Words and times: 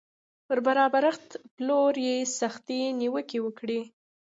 پر 0.47 0.57
برابرښت 0.67 1.27
پلور 1.55 1.93
یې 2.07 2.17
سختې 2.39 2.79
نیوکې 2.99 3.39
وکړې 3.41 3.81